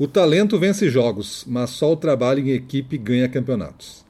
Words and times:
O 0.00 0.08
talento 0.08 0.58
vence 0.58 0.88
jogos, 0.88 1.44
mas 1.46 1.68
só 1.68 1.92
o 1.92 1.96
trabalho 1.96 2.40
em 2.40 2.52
equipe 2.52 2.96
ganha 2.96 3.28
campeonatos. 3.28 4.02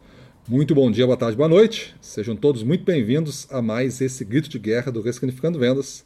Muito 0.47 0.73
bom 0.73 0.89
dia, 0.89 1.05
boa 1.05 1.17
tarde, 1.17 1.37
boa 1.37 1.49
noite. 1.49 1.97
Sejam 2.01 2.37
todos 2.37 2.63
muito 2.63 2.85
bem-vindos 2.85 3.49
a 3.51 3.61
mais 3.61 4.01
esse 4.01 4.25
grito 4.25 4.49
de 4.49 4.57
guerra 4.57 4.93
do 4.93 5.01
Ressignificando 5.01 5.59
Vendas. 5.59 6.05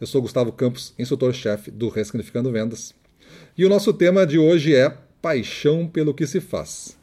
Eu 0.00 0.06
sou 0.06 0.22
Gustavo 0.22 0.52
Campos, 0.52 0.94
instrutor-chefe 0.96 1.72
do 1.72 1.88
Ressignificando 1.88 2.52
Vendas. 2.52 2.94
E 3.58 3.64
o 3.64 3.68
nosso 3.68 3.92
tema 3.92 4.24
de 4.24 4.38
hoje 4.38 4.76
é 4.76 4.96
paixão 5.20 5.88
pelo 5.88 6.14
que 6.14 6.24
se 6.24 6.40
faz. 6.40 6.96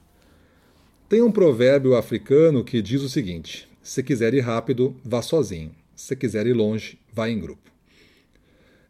Tem 1.10 1.22
um 1.22 1.30
provérbio 1.30 1.94
africano 1.94 2.64
que 2.64 2.82
diz 2.82 3.02
o 3.02 3.10
seguinte: 3.10 3.68
se 3.82 4.02
quiser 4.02 4.34
ir 4.34 4.40
rápido, 4.40 4.96
vá 5.04 5.22
sozinho. 5.22 5.76
Se 5.94 6.16
quiser 6.16 6.48
ir 6.48 6.54
longe, 6.54 6.98
vá 7.12 7.30
em 7.30 7.38
grupo. 7.38 7.70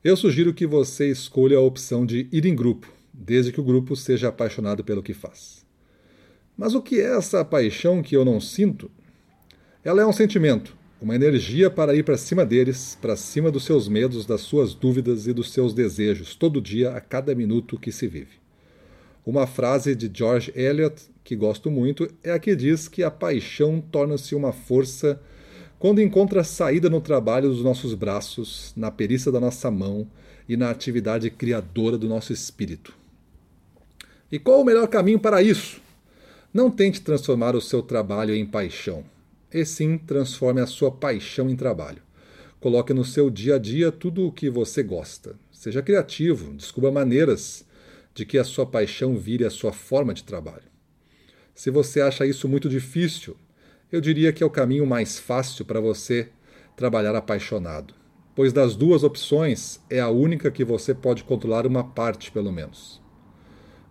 Eu 0.04 0.16
sugiro 0.16 0.54
que 0.54 0.68
você 0.68 1.10
escolha 1.10 1.58
a 1.58 1.62
opção 1.62 2.06
de 2.06 2.28
ir 2.32 2.46
em 2.46 2.56
grupo, 2.56 2.94
desde 3.14 3.52
que 3.52 3.62
o 3.62 3.64
grupo 3.64 3.96
seja 3.96 4.30
apaixonado 4.30 4.84
pelo 4.84 5.04
que 5.04 5.14
faz. 5.14 5.64
Mas 6.58 6.74
o 6.74 6.82
que 6.82 7.00
é 7.00 7.16
essa 7.16 7.46
paixão 7.46 8.02
que 8.02 8.16
eu 8.16 8.26
não 8.26 8.40
sinto? 8.40 8.90
Ela 9.84 10.02
é 10.02 10.06
um 10.06 10.14
sentimento, 10.14 10.76
uma 11.02 11.16
energia 11.16 11.70
para 11.70 11.96
ir 11.96 12.04
para 12.04 12.18
cima 12.18 12.46
deles, 12.46 12.98
para 13.02 13.16
cima 13.16 13.52
dos 13.52 13.66
seus 13.66 13.88
medos, 13.88 14.26
das 14.26 14.42
suas 14.42 14.74
dúvidas 14.74 15.28
e 15.28 15.34
dos 15.34 15.52
seus 15.52 15.74
desejos, 15.74 16.36
todo 16.36 16.62
dia, 16.62 16.92
a 16.92 17.02
cada 17.02 17.36
minuto 17.36 17.78
que 17.78 17.92
se 17.92 18.08
vive. 18.08 18.42
Uma 19.26 19.46
frase 19.46 19.96
de 19.96 20.10
George 20.14 20.52
Eliot, 20.56 20.96
que 21.24 21.36
gosto 21.36 21.70
muito, 21.70 22.08
é 22.24 22.32
a 22.32 22.40
que 22.40 22.56
diz 22.56 22.88
que 22.88 23.04
a 23.04 23.12
paixão 23.12 23.82
torna-se 23.82 24.36
uma 24.36 24.52
força 24.52 25.22
quando 25.80 26.02
encontra 26.02 26.44
saída 26.44 26.90
no 26.90 27.02
trabalho 27.02 27.50
dos 27.50 27.62
nossos 27.62 27.94
braços, 27.94 28.74
na 28.76 28.90
perícia 28.90 29.32
da 29.32 29.40
nossa 29.40 29.70
mão 29.70 30.08
e 30.48 30.56
na 30.56 30.70
atividade 30.70 31.30
criadora 31.30 31.98
do 31.98 32.08
nosso 32.08 32.32
espírito. 32.32 33.03
E 34.34 34.40
qual 34.40 34.62
o 34.62 34.66
melhor 34.66 34.88
caminho 34.88 35.20
para 35.20 35.44
isso? 35.44 35.80
Não 36.52 36.72
tente 36.72 37.02
transformar 37.02 37.56
o 37.56 37.62
seu 37.62 37.84
trabalho 37.84 38.34
em 38.34 38.44
paixão, 38.44 39.04
e 39.54 39.64
sim 39.64 39.96
transforme 39.96 40.60
a 40.60 40.66
sua 40.66 40.92
paixão 40.92 41.52
em 41.52 41.56
trabalho. 41.56 42.02
Coloque 42.60 42.96
no 42.96 43.06
seu 43.06 43.30
dia 43.30 43.58
a 43.58 43.60
dia 43.60 43.92
tudo 43.92 44.26
o 44.26 44.32
que 44.32 44.50
você 44.50 44.82
gosta. 44.82 45.36
Seja 45.52 45.84
criativo, 45.84 46.52
descubra 46.56 46.92
maneiras 46.92 47.64
de 48.16 48.26
que 48.26 48.40
a 48.40 48.44
sua 48.44 48.66
paixão 48.66 49.16
vire 49.16 49.46
a 49.46 49.52
sua 49.52 49.72
forma 49.72 50.16
de 50.16 50.24
trabalho. 50.24 50.66
Se 51.54 51.70
você 51.70 52.02
acha 52.02 52.26
isso 52.26 52.50
muito 52.50 52.68
difícil, 52.68 53.38
eu 53.92 54.02
diria 54.02 54.34
que 54.34 54.42
é 54.42 54.46
o 54.48 54.50
caminho 54.50 54.88
mais 54.88 55.20
fácil 55.20 55.64
para 55.64 55.80
você 55.80 56.30
trabalhar 56.76 57.16
apaixonado, 57.16 57.94
pois 58.36 58.52
das 58.52 58.76
duas 58.76 59.04
opções 59.04 59.80
é 59.92 60.00
a 60.00 60.10
única 60.10 60.50
que 60.50 60.66
você 60.66 60.92
pode 60.92 61.24
controlar 61.24 61.68
uma 61.68 61.84
parte, 61.84 62.32
pelo 62.32 62.52
menos. 62.52 63.03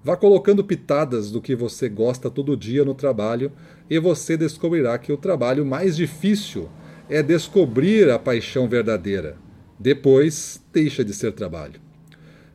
Vá 0.05 0.17
colocando 0.17 0.64
pitadas 0.64 1.31
do 1.31 1.41
que 1.41 1.55
você 1.55 1.89
gosta 1.89 2.28
todo 2.28 2.56
dia 2.56 2.84
no 2.84 2.95
trabalho 2.95 3.53
e 3.89 4.00
você 4.00 4.36
descobrirá 4.36 4.98
que 4.98 5.12
o 5.12 5.17
trabalho 5.17 5.64
mais 5.64 5.97
difícil 5.97 6.69
é 7.09 7.22
descobrir 7.22 8.11
a 8.11 8.19
paixão 8.19 8.69
verdadeira. 8.69 9.36
Depois, 9.78 10.61
deixa 10.72 11.05
de 11.05 11.14
ser 11.14 11.33
trabalho. 11.33 11.81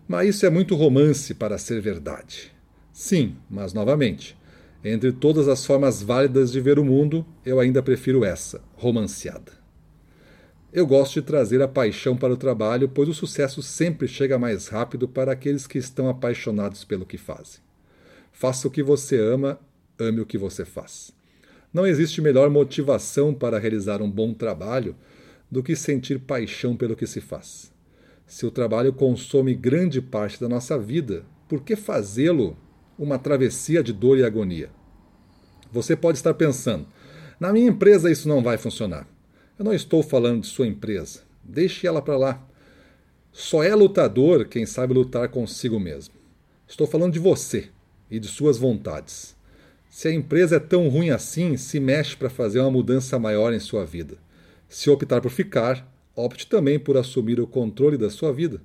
Mas 0.08 0.36
isso 0.36 0.46
é 0.46 0.50
muito 0.50 0.76
romance 0.76 1.34
para 1.34 1.58
ser 1.58 1.80
verdade. 1.82 2.52
Sim, 2.92 3.36
mas 3.50 3.74
novamente, 3.74 4.38
entre 4.84 5.14
todas 5.14 5.48
as 5.48 5.66
formas 5.66 6.02
válidas 6.02 6.52
de 6.52 6.60
ver 6.60 6.80
o 6.80 6.86
mundo, 6.86 7.26
eu 7.46 7.60
ainda 7.60 7.82
prefiro 7.82 8.26
essa, 8.26 8.62
romanceada. 8.76 9.67
Eu 10.72 10.86
gosto 10.86 11.14
de 11.14 11.22
trazer 11.22 11.62
a 11.62 11.68
paixão 11.68 12.18
para 12.18 12.34
o 12.34 12.38
trabalho, 12.38 12.90
pois 12.90 13.08
o 13.08 13.14
sucesso 13.14 13.62
sempre 13.62 14.06
chega 14.06 14.38
mais 14.38 14.68
rápido 14.68 15.08
para 15.08 15.32
aqueles 15.32 15.66
que 15.66 15.78
estão 15.78 16.10
apaixonados 16.10 16.84
pelo 16.84 17.06
que 17.06 17.18
fazem. 17.18 17.62
Faça 18.34 18.68
o 18.68 18.72
que 18.72 18.84
você 18.84 19.18
ama, 19.18 19.58
ame 19.98 20.20
o 20.20 20.26
que 20.26 20.38
você 20.38 20.66
faz. 20.66 21.12
Não 21.74 21.88
existe 21.88 22.22
melhor 22.22 22.50
motivação 22.50 23.34
para 23.34 23.58
realizar 23.58 24.02
um 24.02 24.12
bom 24.12 24.34
trabalho 24.34 24.94
do 25.50 25.64
que 25.64 25.74
sentir 25.74 26.20
paixão 26.20 26.76
pelo 26.76 26.98
que 26.98 27.08
se 27.08 27.22
faz. 27.22 27.72
Se 28.26 28.46
o 28.46 28.52
trabalho 28.52 28.92
consome 28.92 29.56
grande 29.56 30.02
parte 30.02 30.40
da 30.40 30.50
nossa 30.50 30.78
vida, 30.78 31.24
por 31.48 31.62
que 31.62 31.78
fazê-lo 31.78 32.58
uma 33.00 33.18
travessia 33.18 33.82
de 33.82 33.94
dor 33.94 34.18
e 34.18 34.26
agonia? 34.26 34.70
Você 35.72 35.96
pode 35.96 36.18
estar 36.18 36.34
pensando: 36.34 36.86
na 37.40 37.54
minha 37.54 37.70
empresa 37.70 38.12
isso 38.12 38.28
não 38.28 38.44
vai 38.44 38.58
funcionar. 38.58 39.08
Eu 39.58 39.66
não 39.66 39.74
estou 39.74 40.04
falando 40.04 40.42
de 40.42 40.48
sua 40.48 40.68
empresa. 40.68 41.22
Deixe 41.44 41.88
ela 41.88 42.00
para 42.00 42.16
lá. 42.16 42.48
Só 43.32 43.64
é 43.64 43.74
lutador 43.74 44.46
quem 44.46 44.68
sabe 44.68 44.94
lutar 44.94 45.30
consigo 45.30 45.80
mesmo. 45.80 46.14
Estou 46.68 46.86
falando 46.86 47.14
de 47.14 47.20
você 47.20 47.70
e 48.12 48.20
de 48.20 48.28
suas 48.28 48.60
vontades. 48.60 49.36
Se 49.90 50.08
a 50.08 50.14
empresa 50.14 50.58
é 50.58 50.60
tão 50.60 50.88
ruim 50.90 51.10
assim, 51.10 51.58
se 51.58 51.80
mexe 51.80 52.16
para 52.16 52.30
fazer 52.30 52.60
uma 52.60 52.70
mudança 52.70 53.18
maior 53.18 53.52
em 53.52 53.60
sua 53.60 53.84
vida. 53.84 54.20
Se 54.70 54.92
optar 54.92 55.22
por 55.22 55.32
ficar, 55.32 55.92
opte 56.16 56.46
também 56.46 56.78
por 56.78 56.96
assumir 56.96 57.40
o 57.40 57.48
controle 57.48 57.98
da 57.98 58.12
sua 58.12 58.32
vida. 58.32 58.62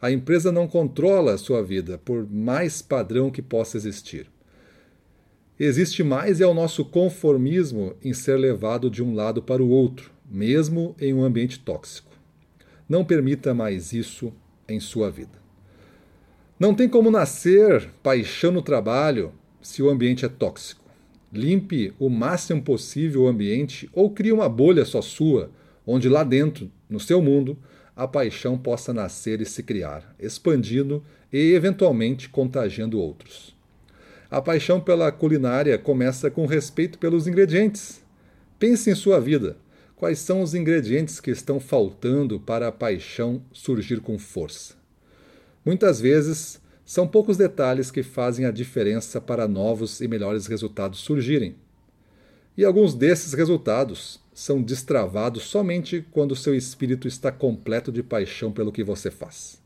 A 0.00 0.10
empresa 0.10 0.50
não 0.50 0.66
controla 0.66 1.34
a 1.34 1.38
sua 1.38 1.62
vida, 1.62 1.96
por 1.98 2.28
mais 2.28 2.82
padrão 2.82 3.30
que 3.30 3.40
possa 3.40 3.76
existir. 3.76 4.28
Existe 5.64 6.02
mais 6.02 6.40
é 6.40 6.44
o 6.44 6.52
nosso 6.52 6.84
conformismo 6.84 7.94
em 8.02 8.12
ser 8.12 8.36
levado 8.36 8.90
de 8.90 9.00
um 9.00 9.14
lado 9.14 9.40
para 9.40 9.62
o 9.62 9.68
outro, 9.68 10.10
mesmo 10.28 10.96
em 11.00 11.14
um 11.14 11.22
ambiente 11.22 11.60
tóxico. 11.60 12.10
Não 12.88 13.04
permita 13.04 13.54
mais 13.54 13.92
isso 13.92 14.32
em 14.68 14.80
sua 14.80 15.08
vida. 15.08 15.40
Não 16.58 16.74
tem 16.74 16.88
como 16.88 17.12
nascer 17.12 17.88
paixão 18.02 18.50
no 18.50 18.60
trabalho 18.60 19.32
se 19.60 19.80
o 19.80 19.88
ambiente 19.88 20.24
é 20.24 20.28
tóxico. 20.28 20.84
Limpe 21.32 21.94
o 21.96 22.10
máximo 22.10 22.60
possível 22.60 23.22
o 23.22 23.28
ambiente 23.28 23.88
ou 23.92 24.10
crie 24.10 24.32
uma 24.32 24.48
bolha 24.48 24.84
só 24.84 25.00
sua, 25.00 25.48
onde 25.86 26.08
lá 26.08 26.24
dentro, 26.24 26.68
no 26.90 26.98
seu 26.98 27.22
mundo, 27.22 27.56
a 27.94 28.08
paixão 28.08 28.58
possa 28.58 28.92
nascer 28.92 29.40
e 29.40 29.46
se 29.46 29.62
criar, 29.62 30.12
expandindo 30.18 31.04
e 31.32 31.52
eventualmente 31.52 32.28
contagiando 32.28 32.98
outros. 32.98 33.61
A 34.32 34.40
paixão 34.40 34.80
pela 34.80 35.12
culinária 35.12 35.76
começa 35.76 36.30
com 36.30 36.46
respeito 36.46 36.98
pelos 36.98 37.26
ingredientes. 37.26 38.02
Pense 38.58 38.90
em 38.90 38.94
sua 38.94 39.20
vida. 39.20 39.58
Quais 39.94 40.20
são 40.20 40.40
os 40.40 40.54
ingredientes 40.54 41.20
que 41.20 41.30
estão 41.30 41.60
faltando 41.60 42.40
para 42.40 42.68
a 42.68 42.72
paixão 42.72 43.42
surgir 43.52 44.00
com 44.00 44.18
força? 44.18 44.72
Muitas 45.62 46.00
vezes, 46.00 46.58
são 46.82 47.06
poucos 47.06 47.36
detalhes 47.36 47.90
que 47.90 48.02
fazem 48.02 48.46
a 48.46 48.50
diferença 48.50 49.20
para 49.20 49.46
novos 49.46 50.00
e 50.00 50.08
melhores 50.08 50.46
resultados 50.46 51.00
surgirem. 51.00 51.54
E 52.56 52.64
alguns 52.64 52.94
desses 52.94 53.34
resultados 53.34 54.18
são 54.32 54.62
destravados 54.62 55.42
somente 55.42 56.06
quando 56.10 56.34
seu 56.34 56.54
espírito 56.54 57.06
está 57.06 57.30
completo 57.30 57.92
de 57.92 58.02
paixão 58.02 58.50
pelo 58.50 58.72
que 58.72 58.82
você 58.82 59.10
faz. 59.10 59.61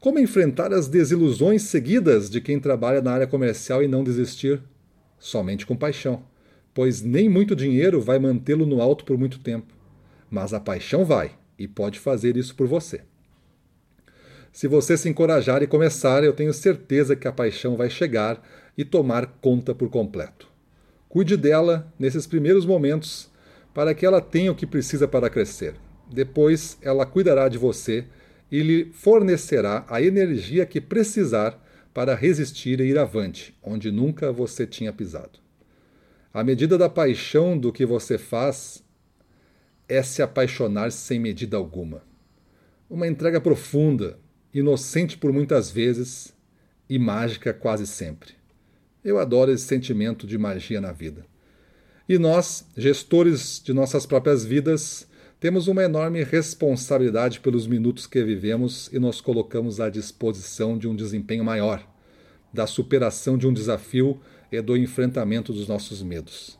Como 0.00 0.18
enfrentar 0.18 0.72
as 0.72 0.88
desilusões 0.88 1.60
seguidas 1.64 2.30
de 2.30 2.40
quem 2.40 2.58
trabalha 2.58 3.02
na 3.02 3.12
área 3.12 3.26
comercial 3.26 3.82
e 3.82 3.86
não 3.86 4.02
desistir? 4.02 4.62
Somente 5.18 5.66
com 5.66 5.76
paixão, 5.76 6.24
pois 6.72 7.02
nem 7.02 7.28
muito 7.28 7.54
dinheiro 7.54 8.00
vai 8.00 8.18
mantê-lo 8.18 8.64
no 8.64 8.80
alto 8.80 9.04
por 9.04 9.18
muito 9.18 9.40
tempo. 9.40 9.74
Mas 10.30 10.54
a 10.54 10.60
paixão 10.60 11.04
vai 11.04 11.32
e 11.58 11.68
pode 11.68 11.98
fazer 11.98 12.38
isso 12.38 12.54
por 12.54 12.66
você. 12.66 13.02
Se 14.50 14.66
você 14.66 14.96
se 14.96 15.06
encorajar 15.06 15.62
e 15.62 15.66
começar, 15.66 16.24
eu 16.24 16.32
tenho 16.32 16.54
certeza 16.54 17.14
que 17.14 17.28
a 17.28 17.32
paixão 17.32 17.76
vai 17.76 17.90
chegar 17.90 18.42
e 18.78 18.86
tomar 18.86 19.26
conta 19.26 19.74
por 19.74 19.90
completo. 19.90 20.48
Cuide 21.10 21.36
dela 21.36 21.92
nesses 21.98 22.26
primeiros 22.26 22.64
momentos 22.64 23.28
para 23.74 23.94
que 23.94 24.06
ela 24.06 24.22
tenha 24.22 24.50
o 24.50 24.56
que 24.56 24.66
precisa 24.66 25.06
para 25.06 25.28
crescer. 25.28 25.74
Depois, 26.10 26.78
ela 26.80 27.04
cuidará 27.04 27.50
de 27.50 27.58
você 27.58 28.06
e 28.50 28.62
lhe 28.62 28.92
fornecerá 28.92 29.84
a 29.88 30.02
energia 30.02 30.66
que 30.66 30.80
precisar 30.80 31.62
para 31.94 32.14
resistir 32.14 32.80
e 32.80 32.84
ir 32.84 32.98
avante, 32.98 33.56
onde 33.62 33.90
nunca 33.90 34.32
você 34.32 34.66
tinha 34.66 34.92
pisado. 34.92 35.38
A 36.32 36.44
medida 36.44 36.78
da 36.78 36.88
paixão 36.88 37.58
do 37.58 37.72
que 37.72 37.84
você 37.84 38.16
faz 38.16 38.84
é 39.88 40.02
se 40.02 40.22
apaixonar 40.22 40.92
sem 40.92 41.18
medida 41.18 41.56
alguma. 41.56 42.02
Uma 42.88 43.08
entrega 43.08 43.40
profunda, 43.40 44.18
inocente 44.54 45.18
por 45.18 45.32
muitas 45.32 45.70
vezes 45.70 46.32
e 46.88 46.98
mágica 46.98 47.52
quase 47.52 47.86
sempre. 47.86 48.34
Eu 49.04 49.18
adoro 49.18 49.50
esse 49.50 49.64
sentimento 49.64 50.26
de 50.26 50.38
magia 50.38 50.80
na 50.80 50.92
vida. 50.92 51.24
E 52.08 52.18
nós, 52.18 52.66
gestores 52.76 53.60
de 53.64 53.72
nossas 53.72 54.04
próprias 54.06 54.44
vidas, 54.44 55.08
temos 55.40 55.68
uma 55.68 55.82
enorme 55.82 56.22
responsabilidade 56.22 57.40
pelos 57.40 57.66
minutos 57.66 58.06
que 58.06 58.22
vivemos 58.22 58.90
e 58.92 58.98
nos 58.98 59.22
colocamos 59.22 59.80
à 59.80 59.88
disposição 59.88 60.76
de 60.76 60.86
um 60.86 60.94
desempenho 60.94 61.42
maior, 61.42 61.82
da 62.52 62.66
superação 62.66 63.38
de 63.38 63.46
um 63.46 63.52
desafio 63.52 64.20
e 64.52 64.60
do 64.60 64.76
enfrentamento 64.76 65.50
dos 65.50 65.66
nossos 65.66 66.02
medos. 66.02 66.58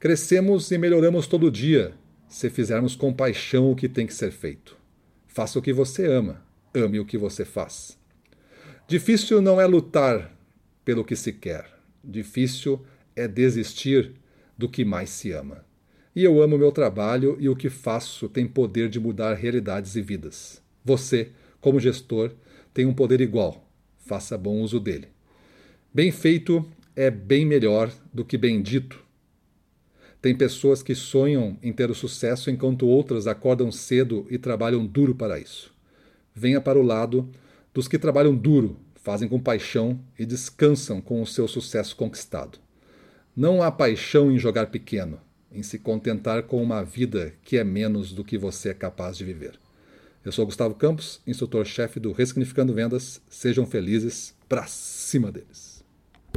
Crescemos 0.00 0.72
e 0.72 0.78
melhoramos 0.78 1.28
todo 1.28 1.52
dia 1.52 1.94
se 2.28 2.50
fizermos 2.50 2.96
com 2.96 3.12
paixão 3.12 3.70
o 3.70 3.76
que 3.76 3.88
tem 3.88 4.08
que 4.08 4.14
ser 4.14 4.32
feito. 4.32 4.76
Faça 5.28 5.56
o 5.56 5.62
que 5.62 5.72
você 5.72 6.04
ama, 6.04 6.42
ame 6.74 6.98
o 6.98 7.04
que 7.04 7.16
você 7.16 7.44
faz. 7.44 7.96
Difícil 8.88 9.40
não 9.40 9.60
é 9.60 9.66
lutar 9.66 10.36
pelo 10.84 11.04
que 11.04 11.14
se 11.14 11.32
quer, 11.32 11.64
difícil 12.02 12.84
é 13.14 13.28
desistir 13.28 14.14
do 14.56 14.68
que 14.68 14.84
mais 14.84 15.10
se 15.10 15.30
ama. 15.30 15.67
E 16.18 16.24
eu 16.24 16.42
amo 16.42 16.58
meu 16.58 16.72
trabalho 16.72 17.36
e 17.38 17.48
o 17.48 17.54
que 17.54 17.70
faço 17.70 18.28
tem 18.28 18.44
poder 18.44 18.88
de 18.88 18.98
mudar 18.98 19.34
realidades 19.34 19.94
e 19.94 20.02
vidas. 20.02 20.60
Você, 20.84 21.30
como 21.60 21.78
gestor, 21.78 22.32
tem 22.74 22.86
um 22.86 22.92
poder 22.92 23.20
igual. 23.20 23.64
Faça 23.98 24.36
bom 24.36 24.60
uso 24.60 24.80
dele. 24.80 25.06
Bem 25.94 26.10
feito 26.10 26.68
é 26.96 27.08
bem 27.08 27.46
melhor 27.46 27.92
do 28.12 28.24
que 28.24 28.36
bem 28.36 28.60
dito. 28.60 29.00
Tem 30.20 30.34
pessoas 30.34 30.82
que 30.82 30.92
sonham 30.92 31.56
em 31.62 31.72
ter 31.72 31.88
o 31.88 31.94
sucesso 31.94 32.50
enquanto 32.50 32.88
outras 32.88 33.28
acordam 33.28 33.70
cedo 33.70 34.26
e 34.28 34.38
trabalham 34.38 34.84
duro 34.84 35.14
para 35.14 35.38
isso. 35.38 35.72
Venha 36.34 36.60
para 36.60 36.80
o 36.80 36.82
lado 36.82 37.30
dos 37.72 37.86
que 37.86 37.96
trabalham 37.96 38.34
duro, 38.34 38.76
fazem 38.96 39.28
com 39.28 39.38
paixão 39.38 40.00
e 40.18 40.26
descansam 40.26 41.00
com 41.00 41.22
o 41.22 41.26
seu 41.28 41.46
sucesso 41.46 41.94
conquistado. 41.94 42.58
Não 43.36 43.62
há 43.62 43.70
paixão 43.70 44.32
em 44.32 44.36
jogar 44.36 44.66
pequeno, 44.66 45.20
em 45.52 45.62
se 45.62 45.78
contentar 45.78 46.42
com 46.44 46.62
uma 46.62 46.82
vida 46.82 47.34
que 47.42 47.56
é 47.56 47.64
menos 47.64 48.12
do 48.12 48.24
que 48.24 48.38
você 48.38 48.70
é 48.70 48.74
capaz 48.74 49.16
de 49.16 49.24
viver. 49.24 49.58
Eu 50.24 50.32
sou 50.32 50.44
Gustavo 50.44 50.74
Campos, 50.74 51.20
instrutor-chefe 51.26 51.98
do 51.98 52.12
Ressignificando 52.12 52.74
Vendas. 52.74 53.20
Sejam 53.28 53.64
felizes, 53.64 54.34
pra 54.48 54.66
cima 54.66 55.32
deles. 55.32 55.77